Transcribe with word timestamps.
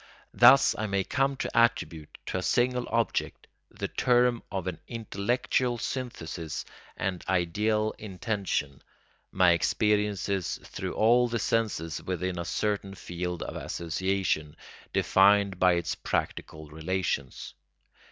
Thus 0.33 0.73
I 0.79 0.87
may 0.87 1.03
come 1.03 1.37
to 1.37 1.55
attribute 1.55 2.17
to 2.25 2.39
a 2.39 2.41
single 2.41 2.87
object, 2.89 3.45
the 3.69 3.87
term 3.87 4.41
of 4.51 4.65
an 4.65 4.79
intellectual 4.87 5.77
synthesis 5.77 6.65
and 6.97 7.23
ideal 7.29 7.93
intention, 7.99 8.81
my 9.31 9.51
experiences 9.51 10.59
through 10.63 10.95
all 10.95 11.27
the 11.27 11.37
senses 11.37 12.01
within 12.01 12.39
a 12.39 12.45
certain 12.45 12.95
field 12.95 13.43
of 13.43 13.55
association, 13.55 14.55
defined 14.91 15.59
by 15.59 15.73
its 15.73 15.93
practical 15.93 16.69
relations. 16.71 17.53